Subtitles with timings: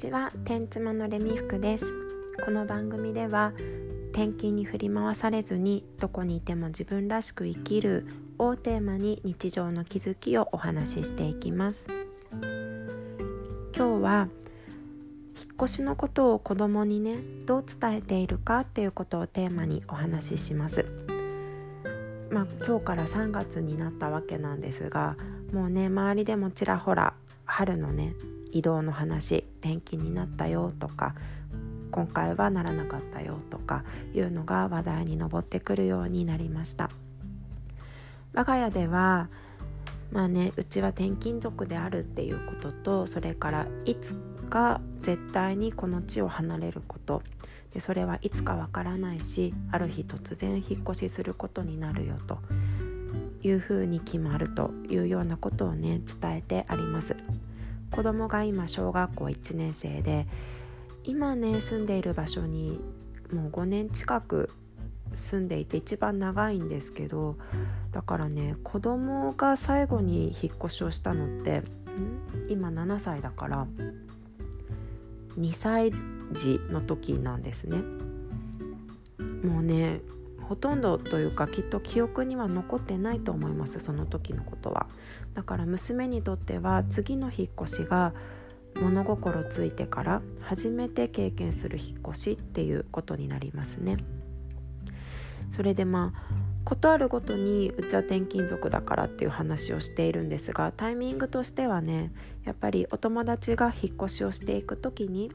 [0.00, 1.84] ちは天妻のレミ服です。
[2.42, 3.52] この番組では
[4.12, 8.06] 転勤に振り回されずにどこにいても自分らしく生きる
[8.38, 11.86] をテーマに日常の気づきをお話ししていきます。
[13.76, 14.28] 今日は
[15.38, 20.86] 引っ越しのことを子供にねどう伝えているかっていうことをテーマにお話しします。
[22.30, 25.18] まあ今日から3月になったわけなんですが
[25.52, 27.12] もうね周りでもちらほら
[27.44, 28.14] 春のね
[28.52, 31.14] 移動の話転勤になったよとか
[31.90, 36.90] 今回はならなかったよとかいうのが話題に上ってくるようになりました
[38.32, 39.28] 我が家では
[40.12, 44.14] まあねうちは転勤族であるっていうこととそれからいつ
[44.48, 47.22] か絶対にこの地を離れること
[47.72, 52.38] でそれはいつかわからないしある日突然引っ越しすることになるよと
[53.42, 57.16] いうふうに決まるというようなことをね伝えてあります。
[57.90, 60.26] 子供が今小学校1年生で
[61.04, 62.80] 今ね住んでいる場所に
[63.32, 64.50] もう5年近く
[65.12, 67.36] 住んでいて一番長いんですけど
[67.90, 71.62] だからね子供が最後に引っ越しをしたのって
[72.48, 73.66] 今7歳だから
[75.38, 75.92] 2歳
[76.32, 77.78] 児の時なんですね。
[79.42, 80.00] もうね
[80.50, 84.88] ほとんどというかきっと記憶には残ってないと思いますその時のことは。
[85.32, 88.12] だから娘にとっては次の引っ越しが
[88.74, 93.98] 物心ついてから初めて経験する引っ越しっていうことになりますね。
[95.50, 105.30] それでまあことあるごとにうちは転勤族だからっていう話をしているんですがタイミングとしてはねやっぱりお友達が引っ越しをしていく時に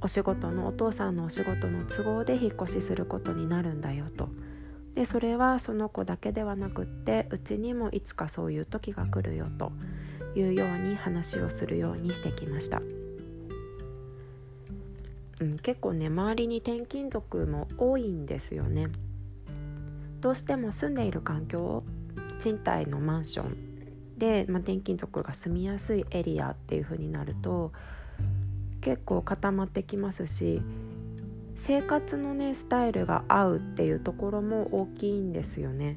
[0.00, 4.28] お仕事のお父さんのお仕事の都合で引っ越しすることになるんだよと。
[4.94, 9.70] でそれはその子だけではなくってうちにもいつかそういう時が来るよと
[10.34, 12.82] いうように話をするようにしてきました、
[15.40, 18.88] うん、結構ね周りに転勤族も多いんですよね。
[20.20, 21.84] どうしても住んでいる環境を
[22.40, 23.56] 賃貸のマンション
[24.18, 27.72] で、まあ、転勤族が住みやすいエリアっていう風になると
[28.80, 30.62] 結構固まってきますし
[31.54, 35.96] 生活のねスタイルが合うっていうところも大きいんですよね。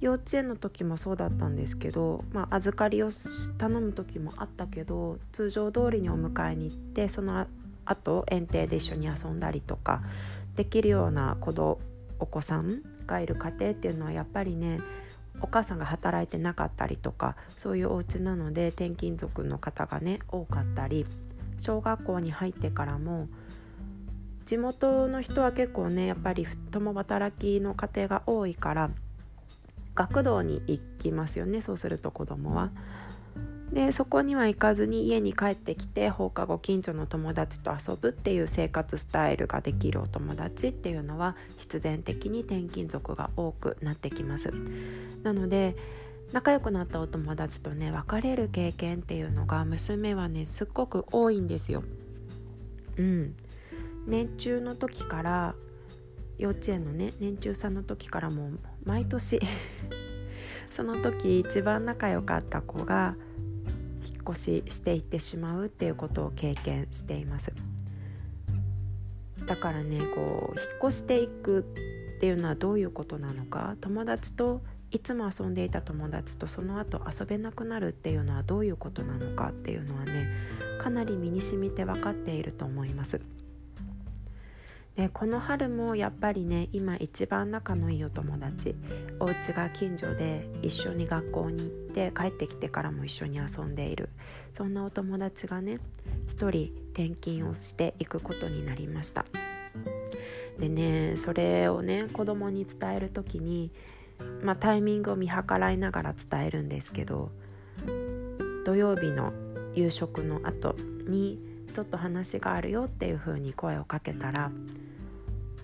[0.00, 3.10] 幼稚園の時もそうだったんですけど、まあ、預かりを
[3.58, 7.46] 頼む時もあったけど通常通りにお迎えに行ってその
[7.84, 10.02] あと園庭で一緒に遊んだりとか
[10.54, 11.80] できるような子ど
[12.20, 14.80] お子さんがいる家庭っていうのはやっぱりね
[15.40, 21.06] お母さんが働いてなかったりとかそういうお家なので転勤族の方がね多かったり
[21.58, 23.28] 小学校に入ってからも
[24.44, 28.90] 地元の人は結構ねやっぱり共働きの家庭が多いから
[29.94, 32.70] 学童に行きますよねそうすると子供は。
[33.72, 44.50] でそこには行かずに家に帰ってきて放課後近所の友達と遊ぶっていう生活スタイルができるお友達っていうのは必然的に転勤族が多くなってきます。
[45.22, 45.76] なので
[46.32, 51.82] 仲良くなったお友達とね別れる経験っていうのが娘はねすっごく多いんですよ。
[52.98, 53.34] うん、
[54.06, 55.54] 年中の時から
[56.38, 59.40] 幼稚園のね年中さんの時からもう毎年
[60.70, 63.16] その時一番仲良かった子が
[64.04, 67.52] 引っ越ししていってしまうっていうことを経験しています
[69.46, 71.62] だからねこう引っ越していくっ
[72.20, 80.28] ていうのはどういうことなのか友達といつも遊んでいた友達とその後遊べなくなるっていうのはどういうことなのかっていうのはね
[80.80, 83.20] かなり身に染みて分かっていると思います。
[84.98, 88.74] でこの春もやっぱりね今一番仲のいいお友達
[89.20, 94.08] お家が近所で一緒に学校に行って帰ってきてからも一緒に遊んでいる
[94.54, 95.78] そんなお友達がね
[96.26, 99.24] 一人転勤をしていくことになりました
[100.58, 103.70] でねそれをね子供に伝える時に
[104.42, 107.30] まあ、タイミングを見計らいながら伝えるんですけど
[108.64, 109.32] 土曜日の
[109.74, 110.74] 夕食の後
[111.06, 111.38] に
[111.72, 114.50] ちょっと話があるよっていう風に声をかけたら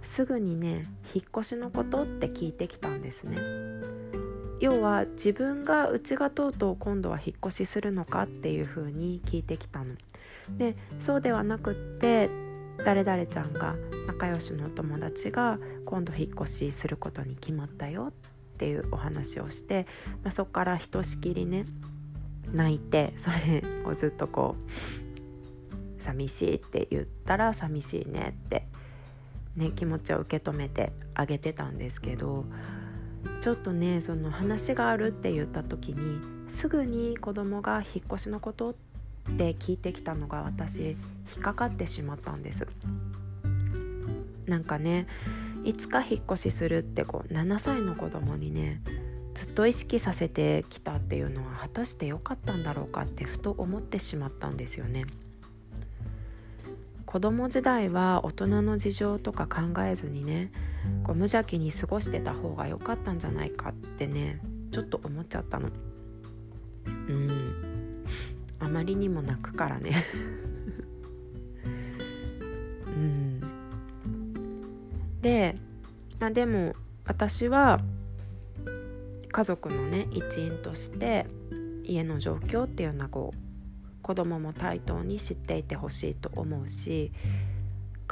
[0.02, 0.84] すぐにね
[1.14, 3.38] 引っ越しのことって聞いてきたんですね。
[4.60, 9.94] 要は自分がうちがとうとう今度は引っ越しするのかっていう風に聞いてきたの。
[10.56, 12.30] でそうではなくって
[12.84, 18.12] 誰々ちゃんが仲良しのお友達が今度引っ越しすることに決まったよっ
[18.54, 19.86] っていうお話をして、
[20.22, 21.66] まあ、そこからひとしきりね
[22.52, 24.54] 泣いてそれをずっとこ
[25.98, 28.66] う寂しいって言ったら寂しいねって
[29.56, 32.44] ね気持ちを受け止めてあげてたんですけど
[33.40, 38.74] ちょっとねその話があるって言った時にすぐに子供が引っ越しのことっ
[39.36, 40.96] て聞いてきたのが私引
[41.38, 42.68] っかかってしまったんです。
[44.46, 45.06] なんかね
[45.64, 48.80] いつか引っ越しするってこう7歳の子供にね
[49.34, 55.06] ずっと意識させてきたっていうのは果たして良かったんだろうかってふと思ってしまったんですよね。
[57.06, 60.50] 子供時代は大人の事情とか考えずにね
[61.04, 64.40] こう無邪気に過ごしてた方が良かったんじゃないかってね
[64.72, 65.68] ちょっと思っちゃったの。
[66.86, 68.04] うん。
[68.60, 70.04] あまりにも泣くからね。
[75.24, 75.54] で、
[76.20, 76.74] まあ、でも
[77.06, 77.80] 私は
[79.32, 81.26] 家族のね一員として
[81.82, 83.38] 家の状況っていうのはこう
[84.02, 87.10] 子供も対等に知っていてほしいと思うし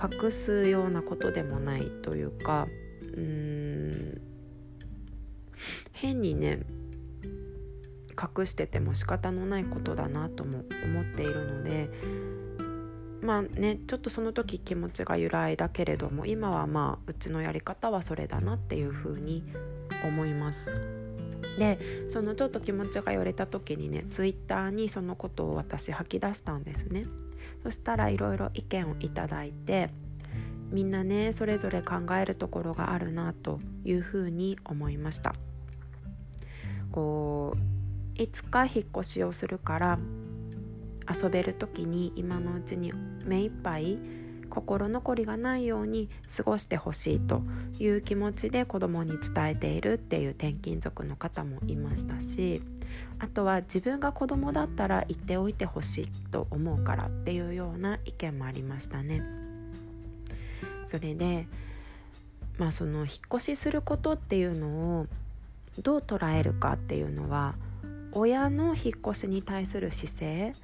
[0.03, 2.67] 隠すようなことでもないというか
[3.03, 4.21] うーん
[5.93, 6.61] 変にね
[8.39, 11.91] 隠してても仕方のないことだなとも思っているので
[13.23, 19.45] まあねちょっとその時気持ちが揺らいだけれども今はまあうちのやり方はそれだなっていうふうに
[20.05, 20.73] 思います。
[21.59, 21.79] で
[22.09, 27.05] そのちょっと気持ちが揺れた時にねツイッターにそのことを私吐き出したんですね。
[27.63, 29.91] そしたらいろいろ意見をいただいて
[30.71, 35.35] みんなねそれぞれ考えるところがあるなというふうに思いました。
[36.91, 39.99] こういつか引っ越しをするから
[41.13, 42.93] 遊べる時に今のうちに
[43.25, 43.99] 目いっぱい
[44.49, 47.43] 心残りがないように過ごしてほしいと
[47.79, 52.63] いう気持ちで子供に伝えているっていう転勤族の方もいましたし
[53.19, 59.23] あとは自分が子供だったら言っておいてほしいと思うからっていうような意見もありましたね。
[60.87, 61.47] それで
[62.59, 65.07] まあその引っ越しすることっていうのを
[65.83, 67.55] どう捉えるかっていうのは
[68.13, 70.55] 親の引っ越しに対する姿勢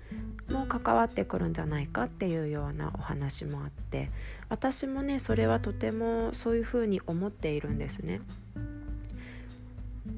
[0.51, 4.11] も関わってくるんじゃないかっていうようなお話もあって
[4.49, 8.21] 私もねそれはとてもそういうふうに思っているんですね。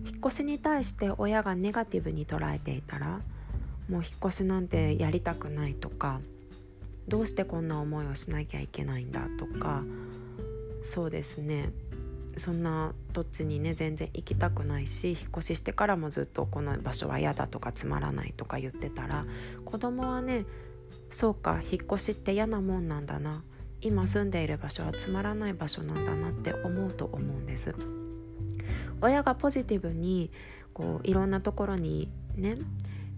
[0.06, 3.20] 引っ越しに対して親がネガティブに捉えていたら
[3.88, 6.20] もう引っ越しなんてやりたくないとか
[7.08, 9.82] どうしてこんな思いをしなきゃいけないんだとか
[10.82, 11.70] そうですね
[12.36, 19.26] そんな土地にね全然行きたくないし引っ越ししてからもずっとこの場所は嫌だとかつまらないとか言ってたら
[19.64, 20.46] 子供はね
[21.10, 23.42] そうか引っ越しって嫌なもんなんだな。
[23.82, 27.74] 今住んでいる場所はつまらない場所なんだなって思うと思うんです。
[29.00, 30.30] 親がポジティブに
[30.74, 32.56] こういろんなところにね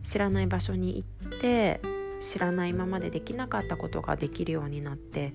[0.05, 1.81] 知らない場所に行って
[2.21, 5.35] 知らないままでできなかったことができるようになって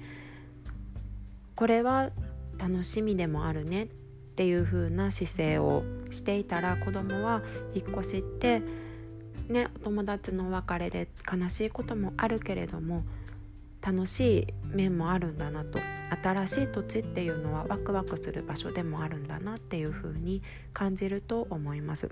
[1.56, 2.12] これは
[2.58, 3.88] 楽しみでもあるねっ
[4.36, 7.42] ていう風な姿勢をしていたら子供は
[7.74, 8.62] 引っ越しって
[9.50, 13.04] ねお友達のお別れで悲しいこともあるけれども
[13.82, 15.80] 楽しい面もあるんだなと
[16.24, 20.42] 新しい土地っていうのはワクワクする場所でもあるんだなっていう風に
[20.74, 22.10] 感じると思います。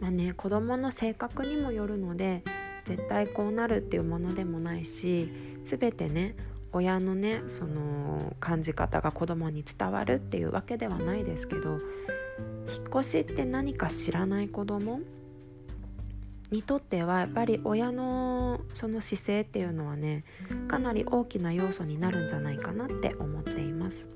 [0.00, 2.42] まあね子供の性格にもよるので
[2.84, 5.32] 絶対こうなるっていうものでもないし
[5.64, 6.34] 全てね
[6.72, 11.78] 親のねその感じ方が子供に伝わるっていうわけではないですけど引っ
[13.00, 15.00] 越しって何か知らない子供
[16.50, 20.24] にとってはやっぱり親のその姿勢っていうのはね
[20.68, 24.08] かなり大きな要素になるんじゃないかなって思っています。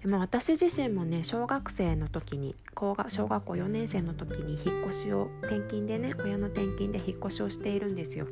[0.00, 8.28] でも私自身もね小学生の時に小学校4年生の時に引っ越しを転勤でね親の転勤で引っ越しをしているんですよ。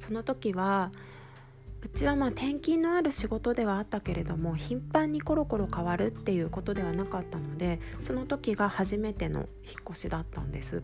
[0.00, 0.92] その時は
[1.82, 9.46] うちはまあ転勤のある仕事ではあったけれども頻繁にコロコロ変わるっていうことではなかったのでその時が初めての引っ
[9.90, 10.82] 越しだったんです。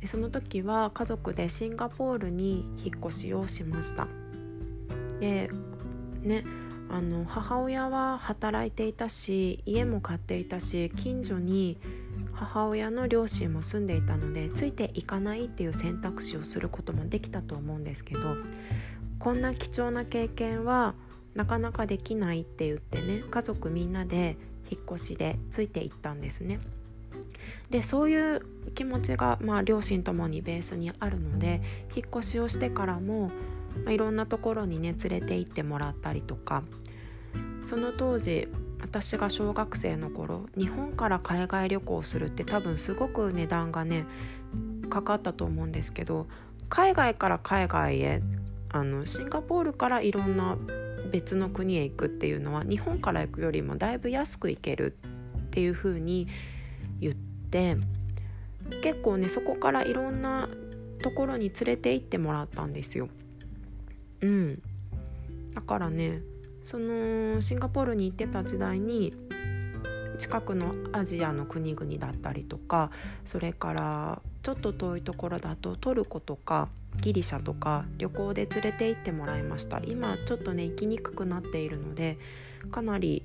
[0.00, 4.08] でその時は家族でシンガポールに引っ越しをしました。
[5.20, 5.48] で
[6.22, 6.44] ね
[6.90, 11.78] あの母親は働いていたし家も買っていたし近所に
[12.32, 18.36] 母親の両親も住んでいたのでついていかないっていう選択肢をすることもできたと思うんですけど
[19.18, 20.94] こんな貴重な経験は
[21.34, 24.36] なかなかできないって言ってね家族みんなで
[24.70, 26.60] 引っ越しでついていったんですね。
[27.70, 28.42] でそういう
[28.74, 31.62] 気持ちが、まあ、両親ともにベースにあるので
[31.94, 33.28] 引っ越しをしてからも、
[33.84, 36.62] まあ、いろんなところにね連れて行ってもらったりとか
[37.64, 38.48] その当時
[38.82, 44.04] 私が小学生の頃日本から海外旅行するって多分すごく値段がね
[44.90, 46.26] かかったと思うんですけど
[46.68, 48.22] 海外から海外へ
[48.70, 50.58] あのシンガポールからいろんな
[51.10, 54.96] 別の国へ行くっていうのは日本から行くよりもだいぶ安く行ける
[55.38, 56.28] っていう風に
[57.00, 57.76] 言って
[58.82, 60.48] 結構ねそこからいろんな
[61.02, 63.08] ところに連れて行ってもらったんですよ。
[64.22, 64.62] うん、
[65.52, 66.22] だからね
[66.64, 69.12] そのシンガポールに行ってた時代に
[70.18, 72.90] 近くのアジアの国々だったりとか
[73.24, 76.68] それからちょっと遠いところだとトルコとか
[77.00, 79.80] ギリシャとか旅行で連れて行ってもらいました。
[79.84, 82.18] 今ちょっとね行きにくくなっているので
[82.70, 83.24] かなり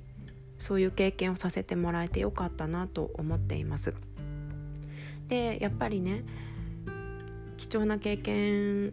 [0.58, 3.94] そういう経験をさせてもらえてよかったなと思っています。
[5.28, 6.24] でやっぱりね
[7.58, 8.92] 貴重な経験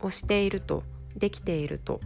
[0.00, 0.82] をしていると
[1.16, 2.00] できていると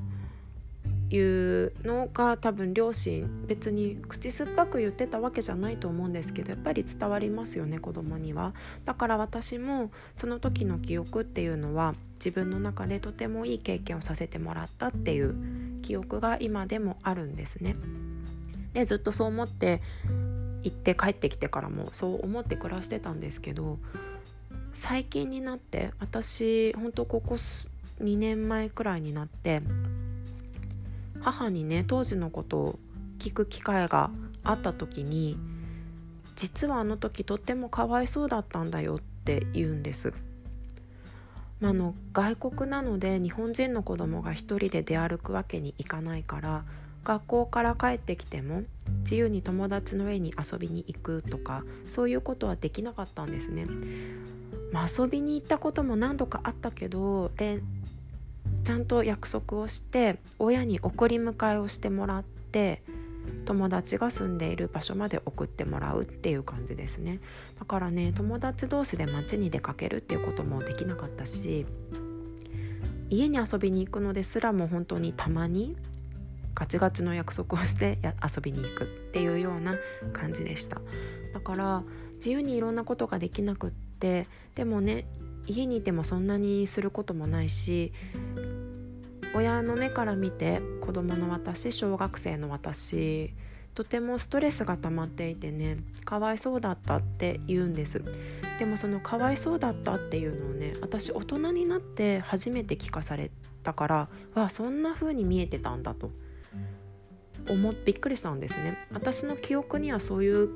[1.15, 6.13] いうのが多分両親別に口酸っぱく言ってたわけじゃないと思うん。
[6.15, 8.55] ですけどやっぱり伝わりますよね子供には
[8.85, 15.35] だから私もその時の記憶っていうのは自分の中でとてもいい経験をさせてもらったっていう
[15.83, 17.37] 記憶が今でもあるん。
[17.37, 17.77] ですね
[18.73, 19.81] でずっとそう思って
[20.63, 23.21] 行って帰ってきてからもそう思って暮らしてたん。
[23.21, 23.79] ですけど
[24.73, 29.63] 最近になって私本当ここ2年前くらいになって
[31.25, 32.79] 母にね当時のことを
[33.19, 34.11] 聞く機会が
[34.43, 35.39] あった時に
[36.37, 40.13] 実はあの時とってもかわいそうだったんだよって言うんです。
[41.61, 46.65] まあ、の外国なので日本人の子供が一人で出歩くわけにいかないから
[47.05, 48.65] 学校から帰ってきても
[49.01, 53.67] 自由に友達の家に遊びに行くとかそういうことはできなかったんですね。
[54.73, 57.31] まあ、遊びに行ったことも何度かあったけど
[58.65, 62.83] ちゃんと約束をして親に送り迎えをしてもらって
[63.45, 67.21] 友達が住んでいる場所まで送ってもらうっていう感じですね。
[67.59, 71.67] だからね友達同士で街に出かけるっていうこともできなかったし
[73.11, 75.77] 家に遊びに行くのですらも本当にたまに
[76.55, 79.75] ガチガチの約束をして遊びに行くっていうような
[80.13, 80.81] 感じでした。
[81.33, 81.83] だから
[82.17, 85.07] 自由にいろんなことができなくってでもね
[85.47, 87.93] 家にいてもそんなにすることもないし
[89.35, 93.35] 親の目から見て子供の私小学生の私
[93.75, 98.03] とてもストレスが溜まっていてねかわいそうだったって言うんです。
[98.61, 103.33] でもそのかわいそうだったっていうのをね私大人になって初めて聞かされ
[103.65, 106.13] たからわそんな風に見えてたんだと
[107.49, 108.79] 思ってびっくりしたんですね。
[108.93, 110.49] 私の記憶にはそういう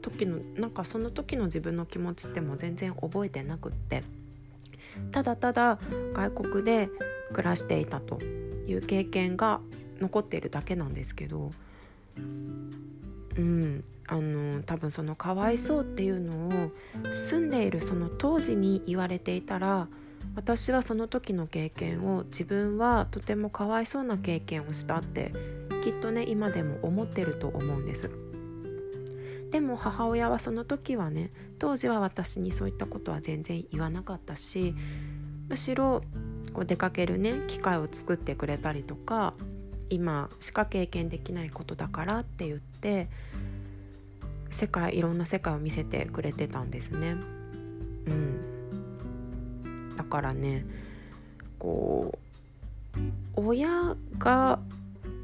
[0.00, 4.04] 時のなんかその時の自分の気持ちってもう全然覚えてなくって。
[5.10, 5.78] ただただ
[6.12, 6.90] 外国で
[7.32, 9.60] 暮らしていたという経験が
[10.00, 11.50] 残っているだけなんですけど
[12.18, 19.88] うんあの多分そのかわいそうっていうのを住んでいるその当時に言われていたら
[20.34, 25.32] 私はその時の経験を自分はとてもかわいそうな経験をしたって
[25.84, 28.10] きっとね今でも思ってると思うんです。
[29.50, 34.74] でも母親はその時はね当時は私にそういったことは全然言わなかったし
[35.48, 36.02] むしろ
[36.52, 39.34] こう出かけるね機会を作ってくれたりとか
[39.90, 43.08] 今しか経験できないことだからって言って
[44.50, 47.16] 世界いろんな世界を見せてくれてたんですね。
[48.06, 50.64] うん、だからね
[51.58, 53.00] こう
[53.36, 54.58] 親が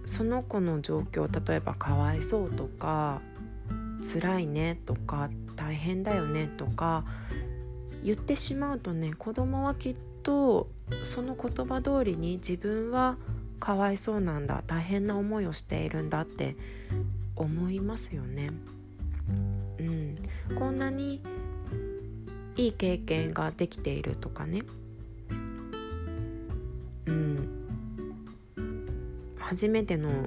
[0.06, 3.20] その子の状況例えばかわいそうとか
[4.00, 7.04] 辛いねとか大変だよねとか
[8.02, 10.68] 言ってしまうとね子供はきっと
[11.04, 13.16] その言葉通りに自分は
[13.60, 16.56] かわいそうなんだ大変な思いをしているんだって
[17.36, 18.50] 思いますよね。
[19.78, 20.16] うん、
[20.56, 21.22] こんなに
[22.56, 24.62] いい経験ができているとかね、
[27.06, 27.48] うん、
[29.38, 30.26] 初めての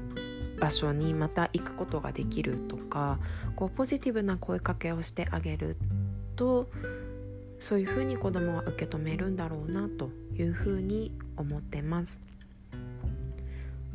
[0.59, 3.19] 場所にまた行くことができるとか
[3.55, 5.75] こうポジティブな声かけをしてあげる
[6.35, 6.69] と
[7.61, 12.19] そういうふうに子供は受け止めるんだろうなというふうに思ってます。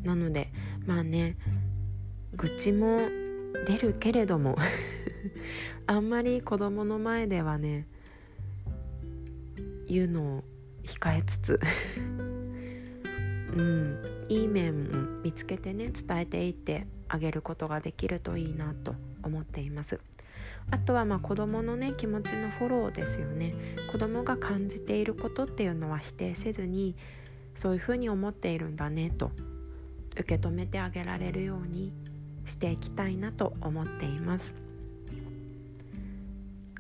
[0.05, 0.53] なので
[0.87, 1.37] まあね
[2.35, 3.01] 愚痴も
[3.67, 4.57] 出るけれども
[5.89, 7.89] あんまり子供の前ではね
[9.89, 10.45] 言うのを
[10.85, 11.61] 控えつつ
[13.57, 13.97] うん
[14.29, 18.95] いい面も見つけてね伝えていってあげることができるといいなと
[19.25, 19.99] 思っています。
[20.71, 23.55] あとはまあ子どものね気持ちのフォローですよね。
[23.91, 26.97] 子どもが感じていることっていうのは否定せずに
[27.55, 29.31] そういうふうに思っているんだねと
[30.13, 31.93] 受け止めてあげられるように
[32.45, 34.55] していきたいなと思っています。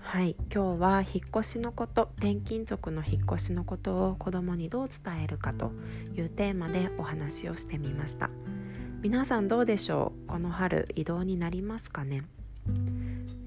[0.00, 0.36] はい。
[0.54, 5.72] 今日は引っ越しのこと転勤族の引っ越しのことを子どもにどう伝えるかと
[6.16, 8.30] いうテーマでお話をしてみました。
[9.02, 10.28] 皆さんどうでしょう？
[10.28, 12.22] この春移動になりますかね？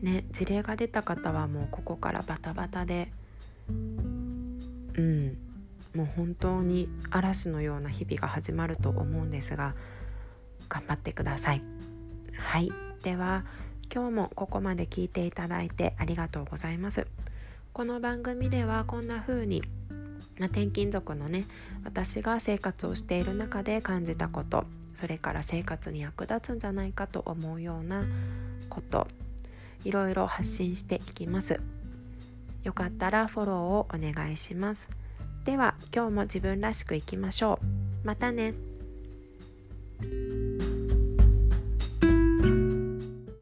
[0.01, 3.11] ね事例が出た方はもうここからバタバタで
[3.69, 3.71] う
[5.01, 5.37] ん
[5.95, 9.73] もう本当に嵐のような日々が始まると思うんですが
[10.67, 11.63] 頑張ってください。
[12.37, 12.71] はい。
[13.03, 13.43] では
[13.93, 17.07] 今日もここまで聞いていただいてありがとうございます。
[17.73, 19.63] この番組ではこんな風に
[20.39, 21.45] 転勤族のね
[21.83, 28.05] 私が生活をしている中で感じたことそれから生活に役立つんじゃないかと思うような
[28.69, 29.07] こと
[29.83, 31.59] いろいろ発信していきます。
[32.63, 34.89] よかったらフォローをお願いします。
[35.45, 37.59] では今日も自分らしくいきましょ
[38.03, 38.07] う。
[38.07, 38.53] またね。